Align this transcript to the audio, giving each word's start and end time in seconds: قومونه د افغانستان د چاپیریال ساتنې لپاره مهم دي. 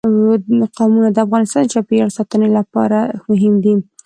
قومونه 0.77 1.09
د 1.11 1.17
افغانستان 1.25 1.61
د 1.63 1.71
چاپیریال 1.73 2.09
ساتنې 2.17 2.49
لپاره 2.57 2.99
مهم 3.29 3.53
دي. 3.63 3.73